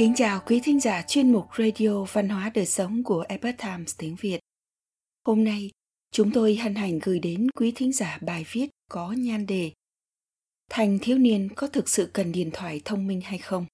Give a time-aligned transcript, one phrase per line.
[0.00, 3.94] Kính chào quý thính giả chuyên mục Radio Văn hóa Đời Sống của Epoch Times
[3.98, 4.40] tiếng Việt.
[5.26, 5.70] Hôm nay,
[6.12, 9.72] chúng tôi hân hạnh gửi đến quý thính giả bài viết có nhan đề
[10.70, 13.66] Thành thiếu niên có thực sự cần điện thoại thông minh hay không?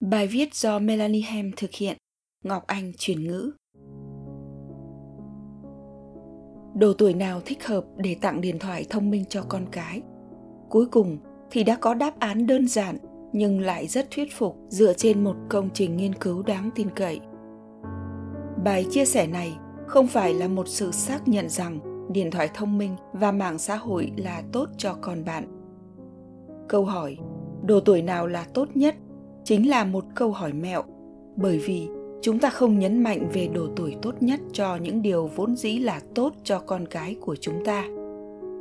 [0.00, 1.96] Bài viết do Melanie Hem thực hiện,
[2.44, 3.52] Ngọc Anh chuyển ngữ.
[6.74, 10.02] Độ tuổi nào thích hợp để tặng điện thoại thông minh cho con cái?
[10.70, 11.18] Cuối cùng
[11.50, 12.96] thì đã có đáp án đơn giản
[13.32, 17.20] nhưng lại rất thuyết phục dựa trên một công trình nghiên cứu đáng tin cậy.
[18.64, 19.52] Bài chia sẻ này
[19.86, 21.78] không phải là một sự xác nhận rằng
[22.12, 25.44] điện thoại thông minh và mạng xã hội là tốt cho con bạn.
[26.68, 27.16] Câu hỏi,
[27.62, 28.94] độ tuổi nào là tốt nhất
[29.44, 30.82] chính là một câu hỏi mẹo,
[31.36, 31.88] bởi vì
[32.22, 35.78] chúng ta không nhấn mạnh về độ tuổi tốt nhất cho những điều vốn dĩ
[35.78, 37.84] là tốt cho con cái của chúng ta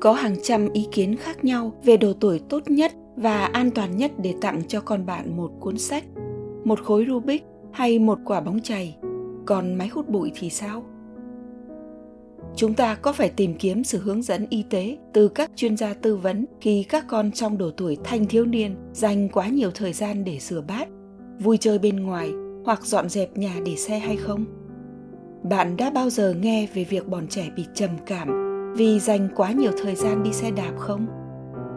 [0.01, 2.91] có hàng trăm ý kiến khác nhau về độ tuổi tốt nhất
[3.21, 6.03] và an toàn nhất để tặng cho con bạn một cuốn sách,
[6.63, 8.97] một khối Rubik hay một quả bóng chày.
[9.45, 10.83] Còn máy hút bụi thì sao?
[12.55, 15.93] Chúng ta có phải tìm kiếm sự hướng dẫn y tế từ các chuyên gia
[15.93, 19.93] tư vấn khi các con trong độ tuổi thanh thiếu niên dành quá nhiều thời
[19.93, 20.87] gian để rửa bát,
[21.39, 22.31] vui chơi bên ngoài
[22.65, 24.45] hoặc dọn dẹp nhà để xe hay không?
[25.43, 28.29] Bạn đã bao giờ nghe về việc bọn trẻ bị trầm cảm
[28.77, 31.07] vì dành quá nhiều thời gian đi xe đạp không?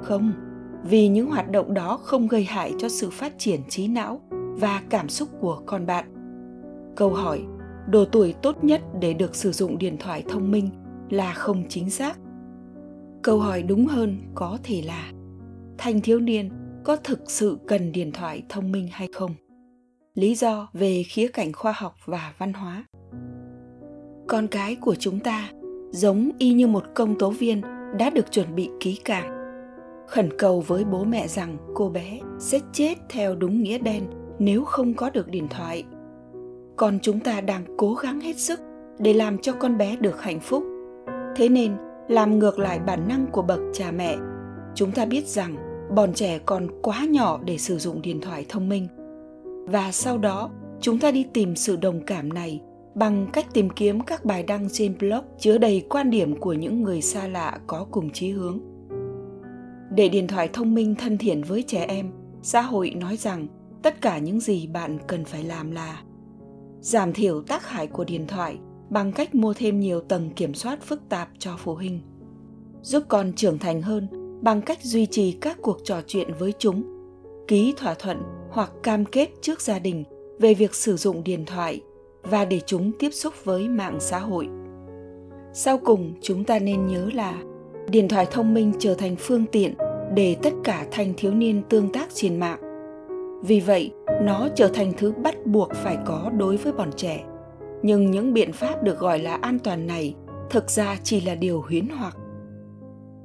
[0.02, 0.32] Không,
[0.84, 4.82] vì những hoạt động đó không gây hại cho sự phát triển trí não và
[4.90, 6.04] cảm xúc của con bạn.
[6.96, 7.42] Câu hỏi,
[7.88, 10.70] độ tuổi tốt nhất để được sử dụng điện thoại thông minh
[11.10, 12.18] là không chính xác?
[13.22, 15.12] Câu hỏi đúng hơn có thể là,
[15.78, 16.50] thanh thiếu niên
[16.84, 19.34] có thực sự cần điện thoại thông minh hay không?
[20.14, 22.84] Lý do về khía cạnh khoa học và văn hóa.
[24.28, 25.50] Con cái của chúng ta
[25.90, 27.60] giống y như một công tố viên
[27.98, 29.41] đã được chuẩn bị kỹ càng
[30.06, 34.04] khẩn cầu với bố mẹ rằng cô bé sẽ chết theo đúng nghĩa đen
[34.38, 35.84] nếu không có được điện thoại.
[36.76, 38.60] Còn chúng ta đang cố gắng hết sức
[38.98, 40.64] để làm cho con bé được hạnh phúc.
[41.36, 41.76] Thế nên,
[42.08, 44.16] làm ngược lại bản năng của bậc cha mẹ,
[44.74, 45.56] chúng ta biết rằng
[45.94, 48.88] bọn trẻ còn quá nhỏ để sử dụng điện thoại thông minh.
[49.66, 50.50] Và sau đó,
[50.80, 52.60] chúng ta đi tìm sự đồng cảm này
[52.94, 56.82] bằng cách tìm kiếm các bài đăng trên blog chứa đầy quan điểm của những
[56.82, 58.71] người xa lạ có cùng chí hướng
[59.94, 62.10] để điện thoại thông minh thân thiện với trẻ em,
[62.42, 63.46] xã hội nói rằng
[63.82, 66.02] tất cả những gì bạn cần phải làm là
[66.80, 68.58] giảm thiểu tác hại của điện thoại
[68.90, 72.00] bằng cách mua thêm nhiều tầng kiểm soát phức tạp cho phụ huynh,
[72.82, 74.08] giúp con trưởng thành hơn
[74.42, 76.82] bằng cách duy trì các cuộc trò chuyện với chúng,
[77.48, 80.04] ký thỏa thuận hoặc cam kết trước gia đình
[80.38, 81.80] về việc sử dụng điện thoại
[82.22, 84.48] và để chúng tiếp xúc với mạng xã hội.
[85.54, 87.42] Sau cùng, chúng ta nên nhớ là
[87.90, 89.74] điện thoại thông minh trở thành phương tiện
[90.14, 92.60] để tất cả thanh thiếu niên tương tác trên mạng.
[93.42, 97.24] Vì vậy, nó trở thành thứ bắt buộc phải có đối với bọn trẻ.
[97.82, 100.14] Nhưng những biện pháp được gọi là an toàn này
[100.50, 102.16] thực ra chỉ là điều huyến hoặc.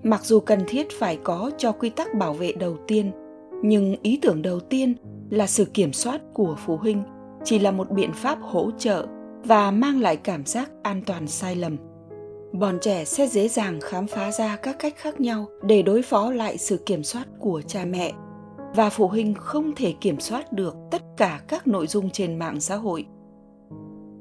[0.03, 3.11] Mặc dù cần thiết phải có cho quy tắc bảo vệ đầu tiên,
[3.63, 4.95] nhưng ý tưởng đầu tiên
[5.29, 7.03] là sự kiểm soát của phụ huynh
[7.43, 9.07] chỉ là một biện pháp hỗ trợ
[9.43, 11.77] và mang lại cảm giác an toàn sai lầm
[12.51, 16.31] bọn trẻ sẽ dễ dàng khám phá ra các cách khác nhau để đối phó
[16.31, 18.13] lại sự kiểm soát của cha mẹ.
[18.75, 22.59] Và phụ huynh không thể kiểm soát được tất cả các nội dung trên mạng
[22.59, 23.05] xã hội.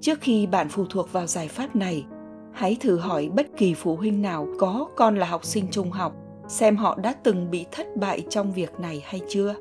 [0.01, 2.05] Trước khi bạn phụ thuộc vào giải pháp này,
[2.53, 6.13] hãy thử hỏi bất kỳ phụ huynh nào có con là học sinh trung học
[6.49, 9.55] xem họ đã từng bị thất bại trong việc này hay chưa.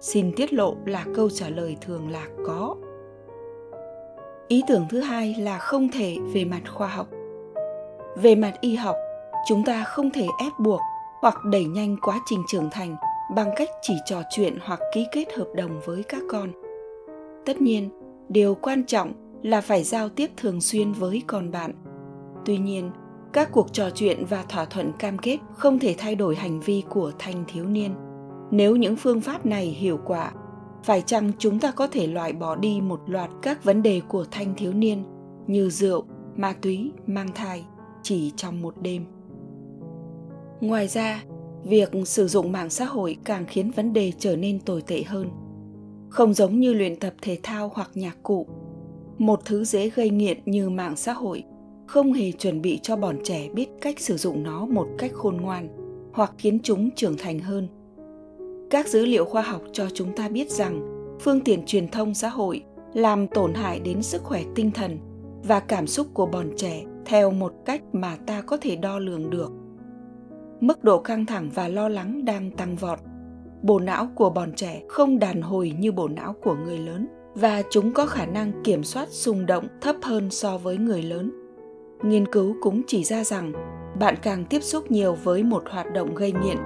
[0.00, 2.76] Xin tiết lộ là câu trả lời thường là có.
[4.48, 7.08] Ý tưởng thứ hai là không thể về mặt khoa học
[8.16, 8.96] về mặt y học,
[9.48, 10.80] chúng ta không thể ép buộc
[11.20, 12.96] hoặc đẩy nhanh quá trình trưởng thành
[13.34, 16.52] bằng cách chỉ trò chuyện hoặc ký kết hợp đồng với các con.
[17.46, 17.90] Tất nhiên,
[18.28, 21.72] điều quan trọng là phải giao tiếp thường xuyên với con bạn.
[22.44, 22.90] Tuy nhiên,
[23.32, 26.82] các cuộc trò chuyện và thỏa thuận cam kết không thể thay đổi hành vi
[26.88, 27.94] của thanh thiếu niên.
[28.50, 30.32] Nếu những phương pháp này hiệu quả,
[30.84, 34.24] phải chăng chúng ta có thể loại bỏ đi một loạt các vấn đề của
[34.30, 35.04] thanh thiếu niên
[35.46, 36.04] như rượu,
[36.36, 37.64] ma túy, mang thai?
[38.04, 39.04] Chỉ trong một đêm.
[40.60, 41.24] Ngoài ra,
[41.64, 45.30] việc sử dụng mạng xã hội càng khiến vấn đề trở nên tồi tệ hơn.
[46.08, 48.46] Không giống như luyện tập thể thao hoặc nhạc cụ,
[49.18, 51.44] một thứ dễ gây nghiện như mạng xã hội
[51.86, 55.36] không hề chuẩn bị cho bọn trẻ biết cách sử dụng nó một cách khôn
[55.36, 55.68] ngoan
[56.12, 57.68] hoặc khiến chúng trưởng thành hơn.
[58.70, 60.80] Các dữ liệu khoa học cho chúng ta biết rằng,
[61.20, 62.64] phương tiện truyền thông xã hội
[62.94, 64.98] làm tổn hại đến sức khỏe tinh thần
[65.42, 69.30] và cảm xúc của bọn trẻ theo một cách mà ta có thể đo lường
[69.30, 69.52] được.
[70.60, 72.98] Mức độ căng thẳng và lo lắng đang tăng vọt.
[73.62, 77.62] Bộ não của bọn trẻ không đàn hồi như bộ não của người lớn, và
[77.70, 81.32] chúng có khả năng kiểm soát xung động thấp hơn so với người lớn.
[82.02, 83.52] Nghiên cứu cũng chỉ ra rằng,
[84.00, 86.56] bạn càng tiếp xúc nhiều với một hoạt động gây nghiện,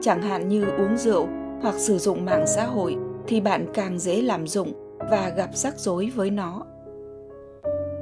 [0.00, 1.26] chẳng hạn như uống rượu
[1.62, 2.96] hoặc sử dụng mạng xã hội,
[3.26, 6.62] thì bạn càng dễ làm dụng và gặp rắc rối với nó.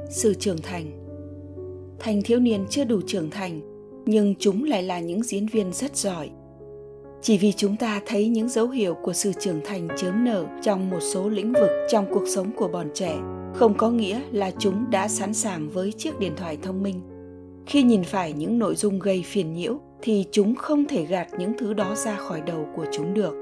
[0.09, 0.85] Sự trưởng thành
[1.99, 3.61] thanh thiếu niên chưa đủ trưởng thành,
[4.05, 6.29] nhưng chúng lại là những diễn viên rất giỏi.
[7.21, 10.89] Chỉ vì chúng ta thấy những dấu hiệu của sự trưởng thành chớm nở trong
[10.89, 13.17] một số lĩnh vực trong cuộc sống của bọn trẻ,
[13.53, 17.01] không có nghĩa là chúng đã sẵn sàng với chiếc điện thoại thông minh.
[17.65, 21.51] Khi nhìn phải những nội dung gây phiền nhiễu, thì chúng không thể gạt những
[21.57, 23.33] thứ đó ra khỏi đầu của chúng được.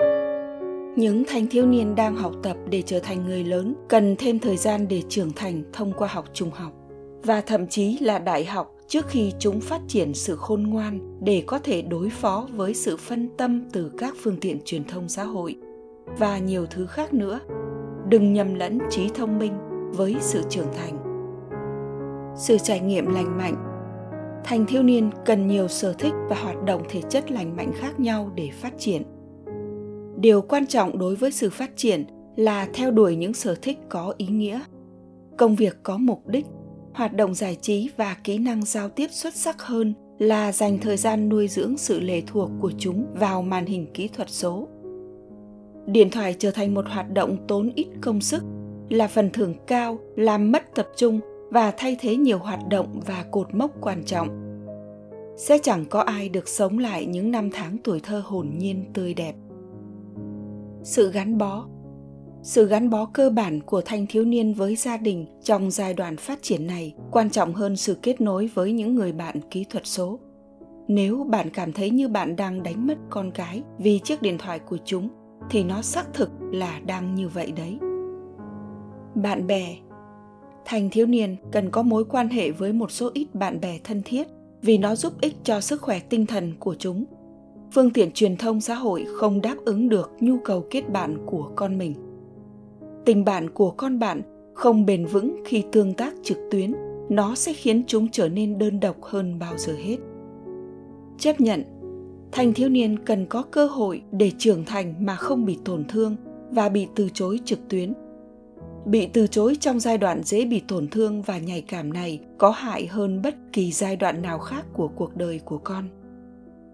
[0.96, 4.58] Những thanh thiếu niên đang học tập để trở thành người lớn cần thêm thời
[4.58, 6.74] gian để trưởng thành thông qua học trung học
[7.24, 11.44] và thậm chí là đại học trước khi chúng phát triển sự khôn ngoan để
[11.48, 15.24] có thể đối phó với sự phân tâm từ các phương tiện truyền thông xã
[15.24, 15.56] hội.
[16.18, 17.40] Và nhiều thứ khác nữa.
[18.10, 19.54] Đừng nhầm lẫn trí thông minh
[19.92, 20.98] với sự trưởng thành.
[22.38, 23.56] Sự trải nghiệm lành mạnh.
[24.44, 28.00] Thành thiếu niên cần nhiều sở thích và hoạt động thể chất lành mạnh khác
[28.00, 29.04] nhau để phát triển.
[30.20, 32.06] Điều quan trọng đối với sự phát triển
[32.36, 34.60] là theo đuổi những sở thích có ý nghĩa.
[35.38, 36.46] Công việc có mục đích
[36.98, 40.98] hoạt động giải trí và kỹ năng giao tiếp xuất sắc hơn là dành thời
[40.98, 44.68] gian nuôi dưỡng sự lệ thuộc của chúng vào màn hình kỹ thuật số.
[45.86, 48.44] Điện thoại trở thành một hoạt động tốn ít công sức
[48.90, 53.26] là phần thưởng cao làm mất tập trung và thay thế nhiều hoạt động và
[53.32, 54.28] cột mốc quan trọng.
[55.38, 59.14] Sẽ chẳng có ai được sống lại những năm tháng tuổi thơ hồn nhiên tươi
[59.14, 59.36] đẹp.
[60.84, 61.68] Sự gắn bó
[62.42, 66.18] sự gắn bó cơ bản của thanh thiếu niên với gia đình trong giai đoạn
[66.18, 69.88] phát triển này quan trọng hơn sự kết nối với những người bạn kỹ thuật
[69.88, 70.20] số.
[70.88, 74.60] Nếu bạn cảm thấy như bạn đang đánh mất con cái vì chiếc điện thoại
[74.60, 75.10] của chúng,
[75.50, 77.78] thì nó xác thực là đang như vậy đấy.
[79.16, 79.76] Bạn bè.
[80.66, 84.02] Thanh thiếu niên cần có mối quan hệ với một số ít bạn bè thân
[84.06, 84.28] thiết
[84.62, 87.06] vì nó giúp ích cho sức khỏe tinh thần của chúng.
[87.72, 91.52] Phương tiện truyền thông xã hội không đáp ứng được nhu cầu kết bạn của
[91.56, 92.07] con mình
[93.08, 94.22] tình bạn của con bạn
[94.54, 96.74] không bền vững khi tương tác trực tuyến,
[97.10, 99.98] nó sẽ khiến chúng trở nên đơn độc hơn bao giờ hết.
[101.18, 101.64] Chấp nhận,
[102.32, 106.16] thanh thiếu niên cần có cơ hội để trưởng thành mà không bị tổn thương
[106.52, 107.94] và bị từ chối trực tuyến.
[108.86, 112.50] Bị từ chối trong giai đoạn dễ bị tổn thương và nhạy cảm này có
[112.50, 115.84] hại hơn bất kỳ giai đoạn nào khác của cuộc đời của con.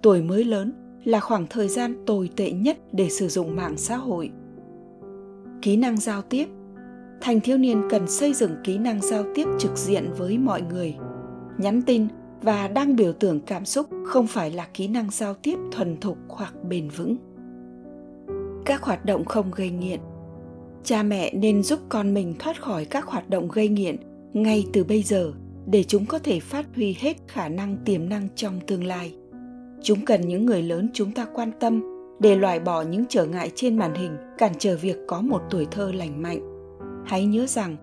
[0.01, 3.95] Tuổi mới lớn là khoảng thời gian tồi tệ nhất để sử dụng mạng xã
[3.95, 4.31] hội
[5.63, 6.47] kỹ năng giao tiếp.
[7.21, 10.95] Thành thiếu niên cần xây dựng kỹ năng giao tiếp trực diện với mọi người.
[11.57, 12.07] Nhắn tin
[12.41, 16.17] và đăng biểu tượng cảm xúc không phải là kỹ năng giao tiếp thuần thục
[16.29, 17.15] hoặc bền vững.
[18.65, 19.99] Các hoạt động không gây nghiện.
[20.83, 23.95] Cha mẹ nên giúp con mình thoát khỏi các hoạt động gây nghiện
[24.33, 25.33] ngay từ bây giờ
[25.65, 29.13] để chúng có thể phát huy hết khả năng tiềm năng trong tương lai.
[29.81, 31.92] Chúng cần những người lớn chúng ta quan tâm
[32.23, 35.67] để loại bỏ những trở ngại trên màn hình, cản trở việc có một tuổi
[35.71, 36.39] thơ lành mạnh.
[37.05, 37.75] Hãy nhớ rằng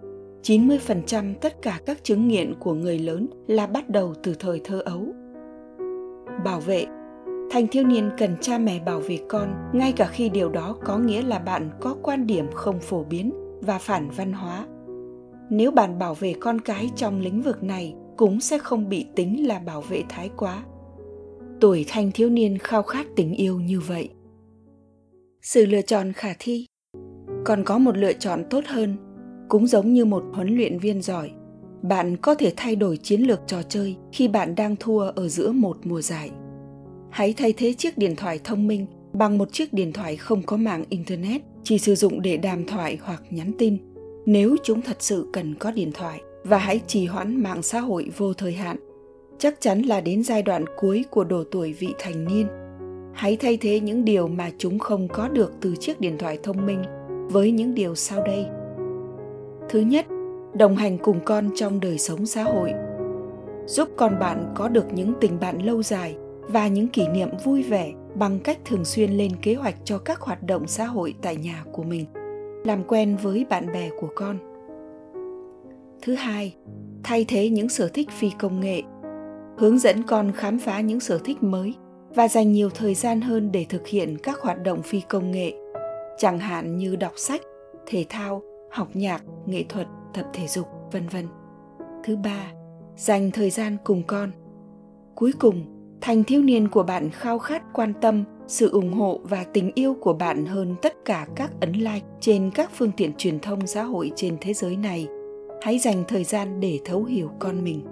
[0.42, 4.80] 90% tất cả các chứng nghiện của người lớn là bắt đầu từ thời thơ
[4.84, 5.06] ấu.
[6.44, 6.86] Bảo vệ
[7.50, 10.98] Thành thiếu niên cần cha mẹ bảo vệ con, ngay cả khi điều đó có
[10.98, 14.66] nghĩa là bạn có quan điểm không phổ biến và phản văn hóa.
[15.50, 19.48] Nếu bạn bảo vệ con cái trong lĩnh vực này, cũng sẽ không bị tính
[19.48, 20.62] là bảo vệ thái quá.
[21.60, 24.08] Tuổi thanh thiếu niên khao khát tình yêu như vậy
[25.42, 26.66] sự lựa chọn khả thi.
[27.44, 28.96] Còn có một lựa chọn tốt hơn,
[29.48, 31.30] cũng giống như một huấn luyện viên giỏi.
[31.82, 35.52] Bạn có thể thay đổi chiến lược trò chơi khi bạn đang thua ở giữa
[35.52, 36.30] một mùa giải.
[37.10, 40.56] Hãy thay thế chiếc điện thoại thông minh bằng một chiếc điện thoại không có
[40.56, 43.76] mạng internet, chỉ sử dụng để đàm thoại hoặc nhắn tin.
[44.26, 48.10] Nếu chúng thật sự cần có điện thoại và hãy trì hoãn mạng xã hội
[48.16, 48.76] vô thời hạn,
[49.38, 52.46] chắc chắn là đến giai đoạn cuối của độ tuổi vị thành niên
[53.20, 56.66] hãy thay thế những điều mà chúng không có được từ chiếc điện thoại thông
[56.66, 56.82] minh
[57.30, 58.46] với những điều sau đây.
[59.68, 60.06] Thứ nhất,
[60.54, 62.72] đồng hành cùng con trong đời sống xã hội.
[63.66, 67.62] Giúp con bạn có được những tình bạn lâu dài và những kỷ niệm vui
[67.62, 71.36] vẻ bằng cách thường xuyên lên kế hoạch cho các hoạt động xã hội tại
[71.36, 72.06] nhà của mình,
[72.64, 74.36] làm quen với bạn bè của con.
[76.02, 76.54] Thứ hai,
[77.02, 78.82] thay thế những sở thích phi công nghệ.
[79.58, 81.74] Hướng dẫn con khám phá những sở thích mới
[82.14, 85.52] và dành nhiều thời gian hơn để thực hiện các hoạt động phi công nghệ,
[86.18, 87.40] chẳng hạn như đọc sách,
[87.86, 91.28] thể thao, học nhạc, nghệ thuật, tập thể dục, vân vân.
[92.04, 92.52] Thứ ba,
[92.96, 94.30] dành thời gian cùng con.
[95.14, 95.64] Cuối cùng
[96.00, 99.96] thành thiếu niên của bạn khao khát quan tâm, sự ủng hộ và tình yêu
[100.00, 103.82] của bạn hơn tất cả các ấn like trên các phương tiện truyền thông xã
[103.82, 105.08] hội trên thế giới này.
[105.62, 107.84] Hãy dành thời gian để thấu hiểu con mình.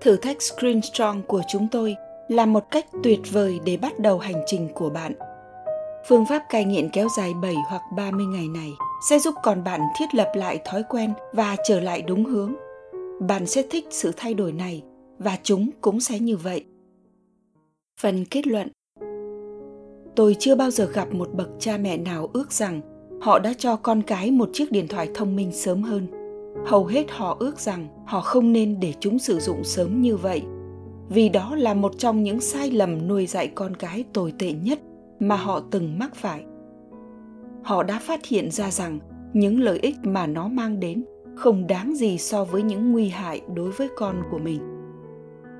[0.00, 1.96] Thử thách screen strong của chúng tôi
[2.28, 5.12] là một cách tuyệt vời để bắt đầu hành trình của bạn.
[6.08, 8.70] Phương pháp cai nghiện kéo dài 7 hoặc 30 ngày này
[9.08, 12.54] sẽ giúp còn bạn thiết lập lại thói quen và trở lại đúng hướng.
[13.20, 14.82] Bạn sẽ thích sự thay đổi này
[15.18, 16.64] và chúng cũng sẽ như vậy.
[18.00, 18.68] Phần kết luận.
[20.16, 22.80] Tôi chưa bao giờ gặp một bậc cha mẹ nào ước rằng
[23.20, 26.06] họ đã cho con cái một chiếc điện thoại thông minh sớm hơn.
[26.66, 30.42] Hầu hết họ ước rằng họ không nên để chúng sử dụng sớm như vậy
[31.08, 34.78] vì đó là một trong những sai lầm nuôi dạy con cái tồi tệ nhất
[35.20, 36.44] mà họ từng mắc phải.
[37.62, 38.98] Họ đã phát hiện ra rằng
[39.32, 41.04] những lợi ích mà nó mang đến
[41.34, 44.60] không đáng gì so với những nguy hại đối với con của mình.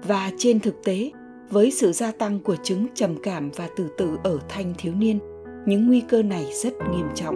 [0.07, 1.11] Và trên thực tế,
[1.51, 5.19] với sự gia tăng của chứng trầm cảm và tự tử ở thanh thiếu niên,
[5.67, 7.35] những nguy cơ này rất nghiêm trọng.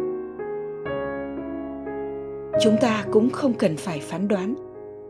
[2.62, 4.54] Chúng ta cũng không cần phải phán đoán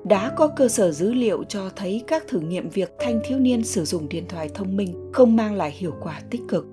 [0.09, 3.65] đã có cơ sở dữ liệu cho thấy các thử nghiệm việc thanh thiếu niên
[3.65, 6.67] sử dụng điện thoại thông minh không mang lại hiệu quả tích cực.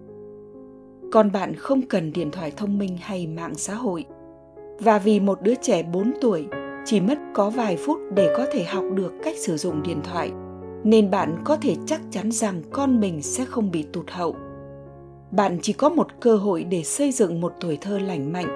[1.11, 4.05] Còn bạn không cần điện thoại thông minh hay mạng xã hội.
[4.79, 6.45] Và vì một đứa trẻ 4 tuổi,
[6.85, 10.31] chỉ mất có vài phút để có thể học được cách sử dụng điện thoại,
[10.83, 14.35] nên bạn có thể chắc chắn rằng con mình sẽ không bị tụt hậu.
[15.31, 18.47] Bạn chỉ có một cơ hội để xây dựng một tuổi thơ lành mạnh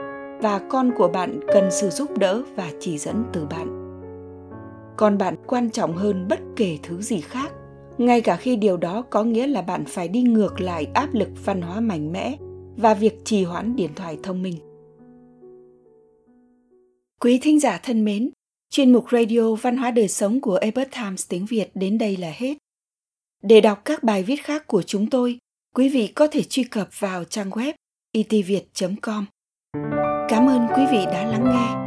[0.41, 3.76] và con của bạn cần sự giúp đỡ và chỉ dẫn từ bạn
[4.97, 7.51] còn bạn quan trọng hơn bất kể thứ gì khác.
[7.97, 11.29] Ngay cả khi điều đó có nghĩa là bạn phải đi ngược lại áp lực
[11.45, 12.37] văn hóa mạnh mẽ
[12.77, 14.55] và việc trì hoãn điện thoại thông minh.
[17.19, 18.29] Quý thính giả thân mến,
[18.69, 22.31] chuyên mục radio văn hóa đời sống của epoch times tiếng việt đến đây là
[22.35, 22.57] hết.
[23.43, 25.37] Để đọc các bài viết khác của chúng tôi,
[25.75, 27.73] quý vị có thể truy cập vào trang web
[28.11, 28.63] e itviet
[29.01, 29.25] com.
[30.29, 31.86] Cảm ơn quý vị đã lắng nghe.